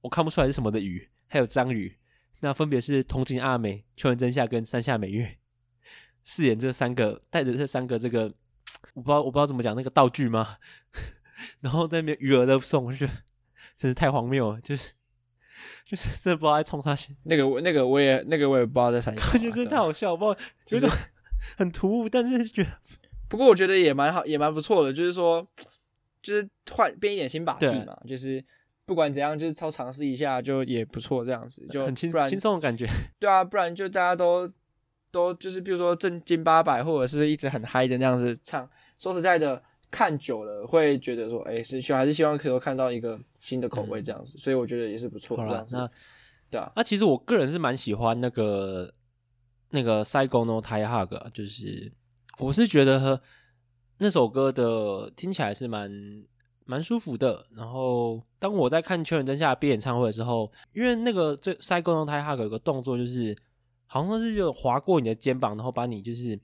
[0.00, 1.96] 我看不出来是什么的鱼，还有章鱼，
[2.40, 5.38] 那分别是同井阿美、秋元真夏跟山下美月
[6.24, 8.34] 饰演这三个，带着这三个这个
[8.94, 10.56] 我不知道我不知道怎么讲那个道具吗？
[11.60, 13.12] 然后在那边余额的送，我就觉得
[13.78, 14.92] 真是太荒谬了，就是
[15.84, 17.16] 就是真的不知道在冲啥心。
[17.24, 20.90] 那个我那个我也那个我也不知道在闪，我觉得真的太好笑，不知道有种
[21.56, 22.70] 很突兀，但是觉得
[23.28, 25.46] 不过我觉得也蛮好，也蛮不错的，就是说
[26.22, 28.44] 就是换变一点新把戏嘛，就是
[28.84, 32.86] 不管怎样，就是超尝试一下就也不错，这样子就很轻松轻松的感觉。
[33.18, 34.50] 对啊，不然就大家都
[35.10, 39.62] 都就是比如说正经八百或者是一直很嗨的那样子唱，说实在的。
[39.92, 45.36] 看久了会觉得说，哎、欸，是希望还是希望可以看到一个新的口味这样子，嗯、所以我觉得也是不错。
[45.36, 45.88] 好了，那
[46.50, 48.92] 对啊，那其实我个人是蛮喜欢那个
[49.68, 51.92] 那个 no tie hug，就是
[52.38, 53.20] 我是觉得
[53.98, 55.92] 那首歌的听起来是蛮
[56.64, 57.46] 蛮舒服的。
[57.54, 63.36] 然后当我在看秋元真夏毕业演唱会的时候，因为那个这 no tie hug 有个动作，就是
[63.84, 66.34] 好像是就划过你的肩膀，然后把你就是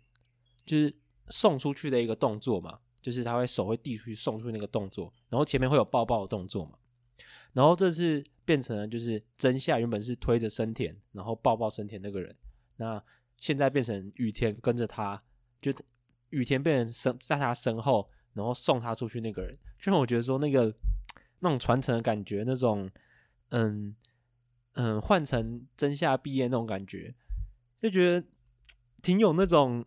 [0.66, 0.94] 就是
[1.28, 2.78] 送出去的一个动作嘛。
[3.00, 6.78] 就是他会手会递出去送出去那个动作，然后前面会有抱抱的动作嘛，
[7.52, 12.34] 然后这次变成了就是真夏原本是推着生田，然后抱抱生田那个人，
[12.76, 13.02] 那
[13.36, 15.22] 现在变成雨田跟着他，
[15.60, 15.72] 就
[16.30, 20.74] 雨田变成身在他身后，然后送他出去那个人， 就让我觉得说那个
[21.40, 22.90] 那种传承的感觉，那种
[23.50, 23.94] 嗯
[24.72, 27.14] 嗯换成真夏毕业那种感觉，
[27.80, 28.26] 就觉得
[29.02, 29.84] 挺有那种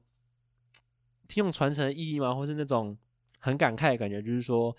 [1.32, 2.98] 挺有传承的意义吗，或是那种
[3.40, 4.76] 很感慨的感觉，就是说，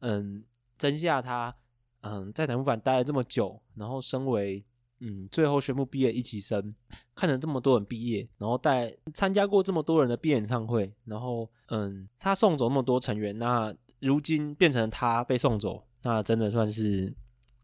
[0.00, 0.44] 嗯，
[0.76, 1.54] 真夏他
[2.02, 4.62] 嗯在乃木坂待了这么久，然后身为
[5.00, 6.74] 嗯最后宣布毕业一期生，
[7.14, 15.86] 看着这么多人毕业，然后带参加过这么多人的毕业演唱会，然后嗯他送走那么多成员，那如今变成他被送走。
[16.02, 17.14] 那真的算是，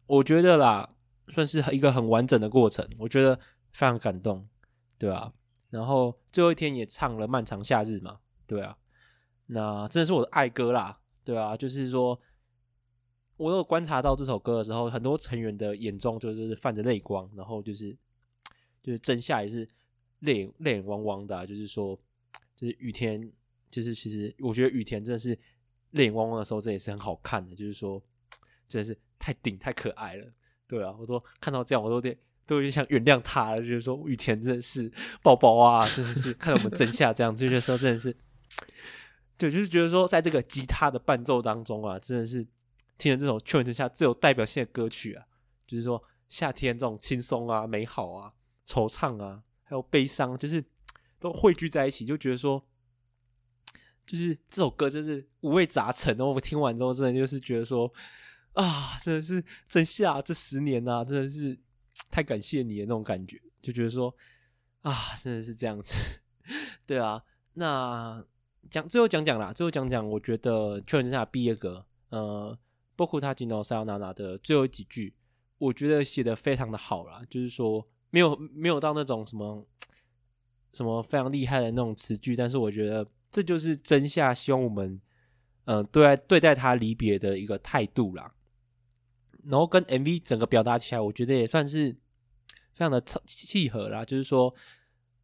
[0.06, 0.88] 我觉得啦，
[1.28, 3.38] 算是一个很完整的过程，我觉得
[3.72, 4.48] 非常感动，
[4.96, 5.30] 对啊，
[5.68, 8.18] 然后最后一天也唱了《漫长夏日》嘛，
[8.50, 8.76] 对啊，
[9.46, 12.20] 那真的是我的爱歌啦，对啊，就是说，
[13.36, 17.96] 我有观察到这首歌的时候，很多成员的眼中就是泛着泪光，然后就是
[18.82, 19.68] 就是真夏也是
[20.18, 21.96] 泪泪眼汪汪的啊，就是说，
[22.56, 23.30] 就是雨田，
[23.70, 25.38] 就是其实我觉得雨田真的是
[25.92, 28.02] 泪眼汪汪的时候，这也是很好看的，就是说。
[28.70, 30.24] 真的是太顶太可爱了，
[30.68, 34.88] 对啊，我都看到这样，我都有点都有点想原谅他了，就是说雨田真的是
[35.24, 38.16] 宝宝啊，真的是看到我们真夏这样，这些时候真的是，
[39.36, 42.46] 对，就是觉得说在这个吉他的伴奏当中啊，真的是
[42.98, 45.24] 听了这首《秋元真夏》最有代表性的歌曲啊，
[45.66, 48.32] 就是说夏天这种轻松啊、美好啊、
[48.66, 50.64] 惆怅啊，还有悲伤，就是
[51.18, 52.64] 都汇聚在一起，就觉得说，
[54.06, 56.16] 就是这首歌真是五味杂陈。
[56.16, 57.92] 然后我听完之后，真的就是觉得说。
[58.54, 61.56] 啊，真的是真夏这十年、啊，真的是
[62.10, 64.12] 太感谢你的那种感觉，就觉得说
[64.82, 65.94] 啊，真的是这样子，
[66.84, 67.22] 对啊。
[67.54, 68.22] 那
[68.70, 72.56] 讲最后讲讲啦，最后讲讲，我觉得确认真夏毕业歌，呃，
[72.94, 75.12] 包括他金诺塞奥娜娜的最后几句，
[75.58, 79.66] 我觉得写的非常的好啦，就是说没有没有到那种什么
[80.72, 85.00] 什么非常厉害的那种词句，但是我觉得这就是真夏希望我们
[85.64, 88.32] 呃对待对待他离别的一个态度啦。
[89.44, 91.92] 然后跟 MV 整个表达起来，我觉得也算是
[92.74, 94.04] 非常的契合啦。
[94.04, 94.54] 就是说，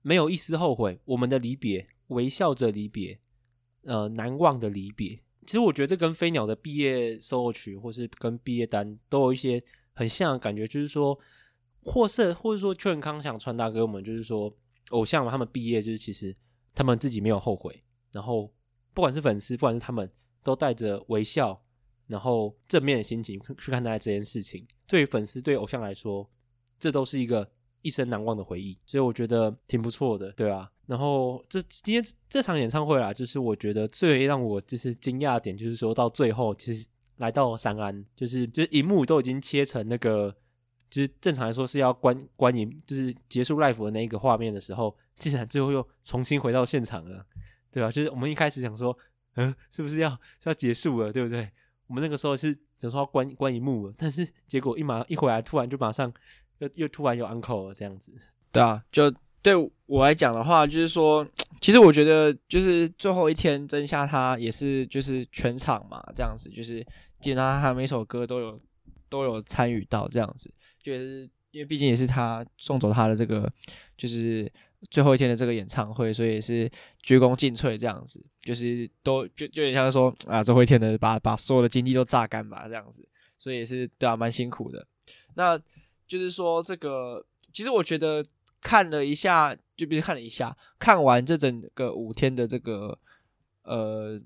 [0.00, 3.20] 没有一丝后悔，我们的离别，微笑着离别，
[3.86, 5.18] 呃，难忘的离别。
[5.46, 9.62] 其实我觉得这跟飞鸟的毕业 solo 曲，或是跟毕业单，都有一些
[9.94, 10.68] 很像的感觉。
[10.68, 11.18] 就是说，
[11.82, 14.54] 或是或者说秋元康想传达给我们，就是说，
[14.90, 16.36] 偶像嘛，他们毕业就是其实
[16.74, 18.52] 他们自己没有后悔，然后
[18.92, 20.10] 不管是粉丝，不管是他们，
[20.42, 21.62] 都带着微笑。
[22.08, 26.30] 然后正面的心情去看待这件事情，对于粉丝、对偶像来说，
[26.78, 27.50] 这都是一个
[27.82, 30.70] 一生难忘的回忆，所以我觉得挺不错的，对啊。
[30.86, 40.34] 然后这今天这场演唱会啦，就是我觉得最让我就是惊讶的点，就是说到最后，其实来到三安，就是就是荧幕都已经切成那个，
[40.88, 47.26] 就是正常来说是要关关影，就是结束 live 的那一个画面的时候，竟然最后又重新回到现场了，
[47.72, 47.90] 对吧？
[47.90, 48.96] 就是我们一开始想说，
[49.34, 51.50] 嗯，是不是要是要结束了，对不对？
[51.88, 56.12] 我们那个时候是想说要关关一幕了，但是结果一马一回来，突然就马上
[56.58, 58.12] 又又突然有 uncle 了这样子。
[58.52, 59.12] 对啊，就
[59.46, 61.24] 对我来讲的话，就是说，
[61.60, 66.84] 其实我觉得就是最后一天真夏他也是就是全场嘛这样子，就是
[67.20, 68.60] 基本上他每首歌都有
[69.08, 73.48] 都有参与到这样子，就是因为毕竟也是他送走他的这个
[73.96, 74.50] 就是。
[74.90, 76.70] 最后一天的这个演唱会，所以也是
[77.02, 83.02] 鞠躬尽瘁这样子，就是都就就有点像说啊，最后一天的把把所有的精力都榨干吧这样子，
[83.38, 84.86] 所以也是对啊，蛮辛苦的。
[85.34, 85.58] 那
[86.06, 88.24] 就是说这个，其实我觉得
[88.66, 92.98] 看了一下，就比如看了一下，看完这整个五天的这个
[93.62, 94.20] 呃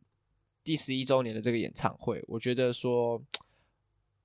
[0.65, 3.23] 第十一周年的这个演唱会，我觉得说，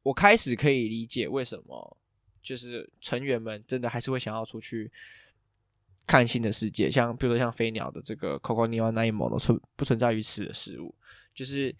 [0.03, 1.97] 我开始可以理解为什么
[2.41, 4.89] 就是成员们真的还是会想要出去。
[6.07, 10.93] 看新的世界，像比如说像飞鸟的这个 Coco Niwa Naimo 都存不存在于此的事物，
[11.33, 11.75] 就是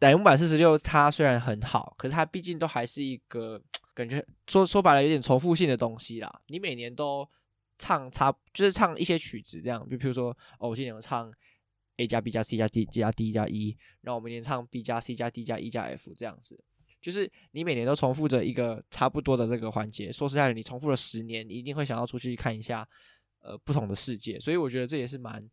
[0.00, 3.60] 乃木坂四十六，它虽然很好，可是它毕竟都还是一个
[3.94, 6.42] 感觉说说白了有点重复性的东西啦。
[6.48, 7.28] 你每年都
[7.78, 11.32] 唱差，就是唱一些曲子这样，就比如说哦，我今年有唱
[11.96, 15.30] A 加 B 加 C 加 D 加 D 加 E，然后我明年唱 B 加 C 加
[15.30, 16.62] D 加 E 加 F 这样子。
[17.00, 22.86] 就是你每年都重复着一个差不多的这个环节，说实在的，你重复了十年，你一定会想要出去看一下，
[23.40, 24.40] 呃，不同的世界。
[24.40, 25.48] 所以我觉得这也是蛮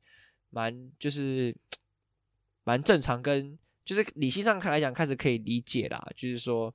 [0.50, 1.56] 蛮就是
[2.66, 6.06] 蛮正常，跟就是理性上看来讲，开始可以理解啦。
[6.16, 6.74] 就是说，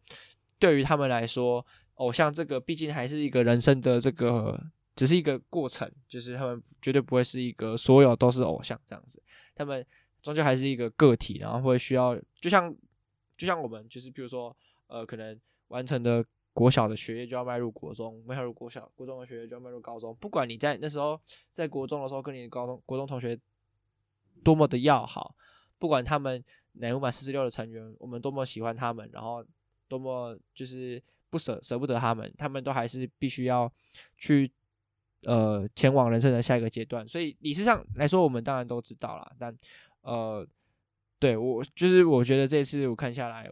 [0.59, 4.61] 对于他们来说，偶像这个毕竟还是一个人生的这个，
[4.95, 9.23] 只是一个过程，就是他们绝对不会是一个所有都是偶像这样子，
[9.55, 9.85] 他们
[10.23, 12.75] 终究还是一个个体，然后会需要，就像
[13.37, 14.57] 就像我们，就是比如说。
[14.91, 20.17] 呃，可能完成的国小的学业就要迈入国中，迈入国小，国中的学业就要迈入高中。
[20.19, 23.39] 不管你在那时候在国中的时候跟你的高中国中同学
[24.43, 25.35] 多么的要好，
[25.79, 26.43] 不管他们
[26.81, 29.45] 乃木坂四十六的成员，我们多么喜欢他们，然后
[29.89, 33.71] 多么就是不舍舍不得他们，他们都还是必须要
[34.17, 34.51] 去
[35.23, 37.07] 呃前往人生的下一个阶段。
[37.07, 39.57] 所以理事上来说，我们当然都知道了，但
[40.03, 40.47] 呃，
[41.19, 43.51] 对我就是我觉得这次我看下来，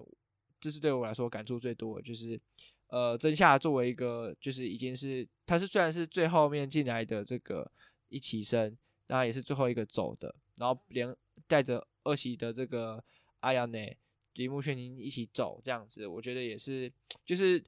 [0.60, 2.40] 这是对我来说感触最多的，就是
[2.88, 7.70] 呃真夏作为一个就是已经是他是虽然是最后面进来的这个
[8.08, 8.76] 一期生，
[9.08, 11.14] 那也是最后一个走的，然后连
[11.46, 13.02] 带着二喜的这个
[13.40, 13.96] 阿亚内。
[14.34, 16.92] 李木宣宁一起走这样子，我觉得也是，
[17.24, 17.64] 就是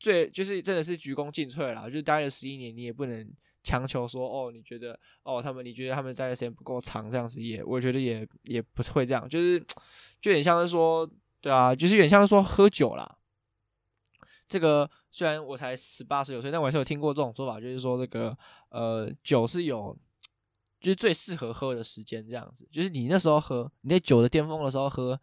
[0.00, 1.88] 最就是真的是鞠躬尽瘁了。
[1.88, 3.30] 就是待了十一年，你也不能
[3.62, 9.60] 强求说哦，你觉得哦他们你觉得他们待的时间不够长，这样子也我觉得也也不会这样，就是
[10.20, 11.08] 就有点像是说，
[11.40, 13.16] 对啊，就是有点像是说喝酒啦。
[14.48, 18.36] 这个虽然我才十八十九岁，但我还是有听过这种说法，就是说这个
[18.70, 19.96] 呃酒是有
[20.80, 25.20] 就是最适合喝的时间这样子，就是你那时候喝，你在酒的巅峰的时候喝。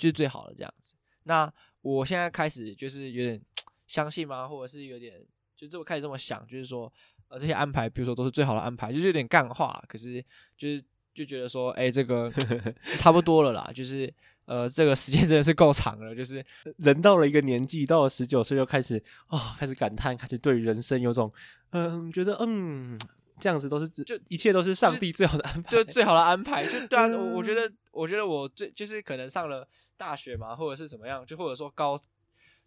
[0.00, 0.94] 就是最好的这样子。
[1.24, 3.38] 那我现在开始就是有点
[3.86, 4.48] 相信吗？
[4.48, 5.22] 或者是有点
[5.54, 6.90] 就这么开始这么想，就是说
[7.28, 9.84] 呃这些安排，比如说都是最好的安排，就是有点干话。
[9.86, 10.24] 可是
[10.56, 12.32] 就是就觉得说，哎、欸，这个
[12.96, 13.70] 差不多了啦。
[13.74, 14.10] 就是
[14.46, 16.14] 呃这个时间真的是够长了。
[16.16, 16.42] 就是
[16.78, 21.30] 人到了一个年纪，到了十九岁就开始啊、哦，开始感叹，开始对人生有种
[21.72, 22.98] 嗯觉得嗯。
[23.40, 26.64] 这样子都是就一切都是上帝最好的安排，就最好的安排。
[26.64, 31.98] 就对啊，我 我觉得，我觉得我最就是可能上了大学嘛，或者是怎么样，就或者说高，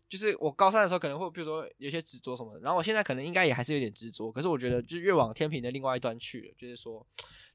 [0.10, 2.60] 就是我高三的时候可能会，比如说有些执着什么的。
[2.62, 7.06] 然后我现在可能应该也还是有点执着，可是我觉得就越往天平的另外一端去了，就是说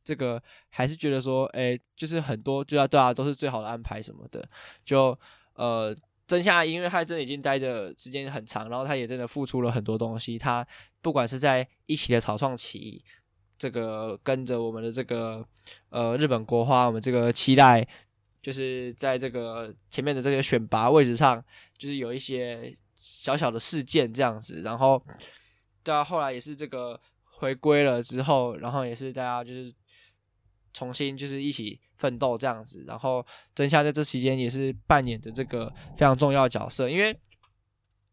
[0.05, 4.49] 这个还是觉得说，哎、欸，就是很多对啊对啊都是最好的安排什么的。
[4.85, 5.19] 就
[5.55, 5.95] 呃，
[6.29, 10.65] 真夏，因为他真的已经待的时间很长，然后他也真的付出了很多东西，他。
[11.01, 13.03] 不管是在一期的草创期，
[13.57, 15.47] 这个跟着我们的这个
[15.91, 17.87] 呃日本国花，我们这个期待，
[18.43, 21.43] 就是在这个前面的这个选拔位置上，
[21.79, 25.01] 就是有一些小小的事件这样子，然后
[25.85, 29.73] 到后来也是这个回归了之后，然后也是大家就是
[30.73, 37.19] 重新就是一起奋斗这样子，然后真夏在这期间也是扮演的这个非常重要的角色，因为。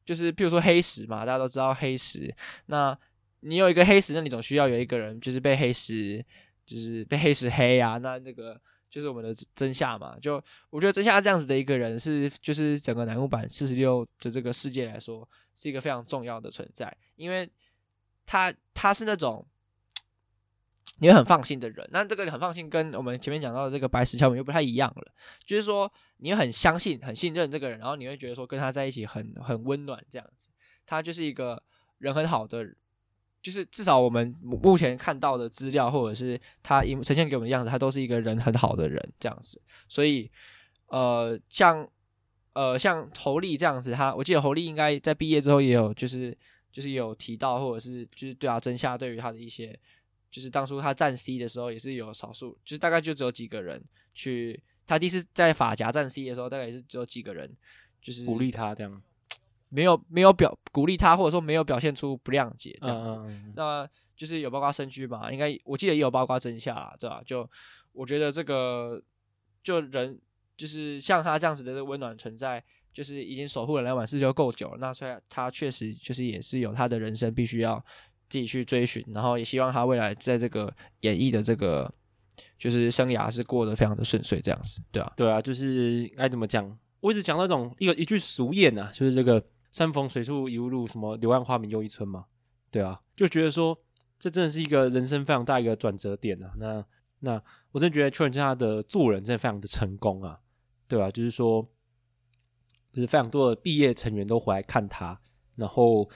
[0.05, 2.31] 就是，譬如说黑石嘛，大家都知道黑石。
[2.67, 2.95] 那
[3.39, 6.23] 你有一个黑石，那你总需要有一个人，就是被黑石，
[6.63, 7.97] 就是被黑石黑啊。
[7.97, 8.55] 那那个
[8.87, 10.15] 就是我们的真夏嘛。
[10.19, 10.35] 就
[10.69, 17.49] 我觉得真夏这样子的一个人，是就是整个南木板四十六的这个世界来说，是一个非常重要的存在，因为
[18.27, 19.43] 他他是那种。
[20.99, 25.11] 你会很放心的人，那这个很放心，跟我们前面讲到的这个白石桥本又不太一样了。
[25.45, 30.49] 就是说，你很相信、很信任这个人，然后你会觉得说跟他在一起很很温暖这样子。
[30.85, 31.61] 他就是一个
[31.97, 32.65] 人很好的，
[33.41, 39.61] 就是至少我们目前看到的资料，或者是他呈现给我们的样子，他都是一个人很好的人这样子。
[39.89, 40.31] 所以，
[40.87, 41.85] 呃，像
[42.53, 46.37] 呃像侯丽这样子，他我记得侯丽应该在毕业之后也有就是
[46.71, 49.77] 就是有提到，或者是就是对啊，真夏对于他的一些。
[50.31, 53.83] 就是当初他站 C 的时候，也是有少数，就是大概就只有几个人
[54.13, 54.61] 去。
[54.87, 57.51] 他第一次在法甲站 C 的时候，大概也是只有几个人，
[58.01, 59.01] 就是鼓励他这样，
[59.69, 63.15] 没有没有表鼓励他，或者说没有表现出不谅解这样子。
[63.25, 67.23] 嗯、那就是有包括身居嘛，应该我记得也有包括真夏啦，对吧、啊？
[67.25, 67.49] 就
[67.93, 69.01] 我觉得这个
[69.63, 70.19] 就人
[70.55, 74.77] 就是像他这样子的温暖存在，就是已经守护了两晚事就够久了。
[74.79, 77.83] 那所以他确实就是也是有他的人生必须要。
[78.29, 81.93] 自己去追寻，然后也希望他未来在这个演艺的这个
[82.57, 86.77] 就是生涯是过得非常的顺遂，这样子，对啊，对啊，就是该怎么讲？
[86.99, 92.25] 我一直讲那种一个一句俗谚啊，就是这个“山逢水处疑无路”，什么“柳暗花明又一村”嘛，
[92.71, 93.77] 对啊，就觉得说
[94.17, 96.51] 这真的是一个人生非常大一个转折点啊。
[96.57, 96.83] 那
[97.19, 100.39] 那我真的觉得秋元真夏的做人真的非常的成功啊，
[100.87, 101.61] 对啊，就是说，
[102.91, 105.19] 就是非常多的毕业成员都回来看他，
[105.57, 106.09] 然后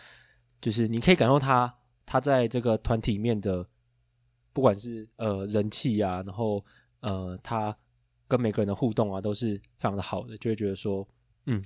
[0.60, 1.76] 就是你可以感受他。
[2.12, 3.64] 他在这个团体里面的，
[4.52, 6.66] 不管是呃人气啊，然后
[7.02, 7.78] 呃他
[8.28, 11.08] 跟每个人的互动啊，都是非常的好的，就会觉得说，
[11.46, 11.64] 嗯，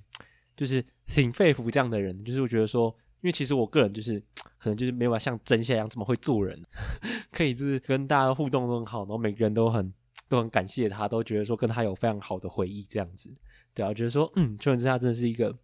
[0.54, 2.26] 就是挺佩服这样的人。
[2.26, 4.20] 就是我觉得说，因为其实我个人就是
[4.58, 6.62] 可能就是没有办法像真夏一样这么会做人，
[7.32, 9.94] 可以就是跟大家互动都很好，然后每个人都很
[10.28, 13.34] 都很感谢他，都觉得说跟他有非常好的回忆这样子。
[13.74, 15.58] 对啊，觉得说，嗯，秋元真夏真的是一个，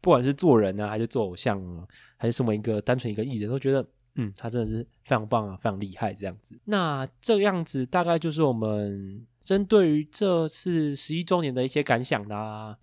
[0.00, 1.84] 不管是做人啊，还是做偶像啊，
[2.16, 3.84] 还是身为一个单纯一个艺人，都觉得。
[4.20, 6.58] 嗯，他真的是非常棒啊，非常厉害这样子。
[6.64, 12.78] 那这样子大概就是我们针对于这次十一周年的一些感想啦。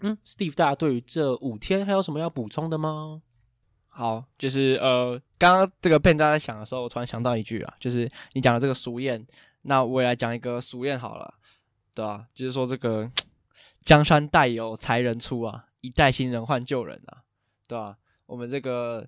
[0.00, 3.22] 嗯，Steve，大家对于这五天还有什么要补充的吗？
[3.88, 9.24] 好，就是呃，刚刚这个 Ben 在想的时候，我突然想到一句啊，就是你讲的这个俗谚，
[9.62, 11.34] 那我也来讲一个俗谚好了，
[11.94, 12.26] 对吧、啊？
[12.34, 13.10] 就是说这个
[13.82, 17.22] 江山代有才人出啊，一代新人换旧人啊。
[17.68, 17.96] 对吧、啊？
[18.26, 19.06] 我们这个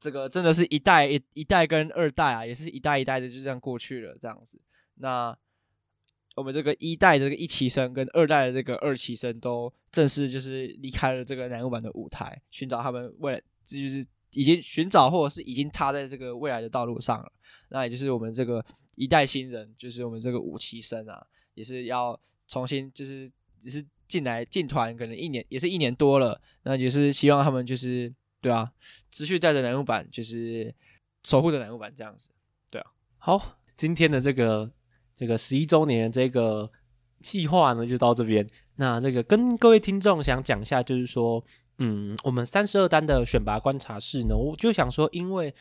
[0.00, 4.60] 这个真的是一代一一代跟二代啊，也是一代一代的就这样过去了，这样子。
[4.94, 5.36] 那
[6.36, 17.32] 我们这个一代的这个一期生跟二代的这个二期生都正式就是离开了这个乃木坂的舞台，寻找他们未来，这就是已经寻找或者是已经踏在这个未来的道路上了。
[17.70, 23.30] 那也就是我们这个一代新人，就是我们这个五期生啊，也是要重新就是
[23.62, 28.72] 也是进来进团，可能一年也是一年多了，那也是希望他们就是对啊，
[29.10, 30.74] 持续带着乃木坂，就是
[31.24, 32.30] 守护着乃木坂这样子，
[32.70, 32.90] 对啊。
[33.18, 34.70] 好，今天的这个
[35.14, 36.70] 这个十一周年这个
[37.20, 38.48] 计划呢，就到这边。
[38.76, 41.44] 那这个跟各位听众想讲一下，就是说，
[41.78, 45.54] 嗯，我们三十二单的选拔观察室呢，我就想说，因为。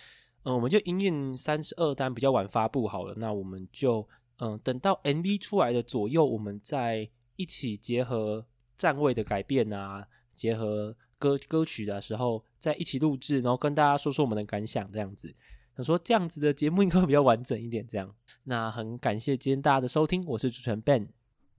[0.44, 4.08] 嗯，我们就因应三十二单比较晚发布好了，那我们就
[4.38, 8.46] 嗯等到 MV 出来的左右，我们再一起结合
[8.78, 15.34] 站位的改变啊，结合歌歌曲的时候，在一起录制，然后跟大家说说我们的感想，这样子。
[15.76, 18.14] 想说这样子的节目应该会比较完整一点，这样。
[18.46, 21.08] 那很感谢今天大家的收听，我是主持人 Ben，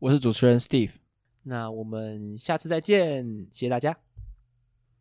[0.01, 0.95] 我是主持人 Steve，
[1.45, 3.97] 那我们下次再见，谢谢大家，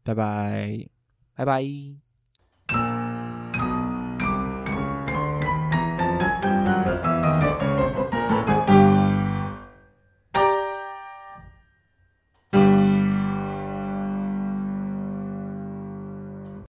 [0.03, 0.89] 拜拜，
[1.33, 2.06] 拜拜。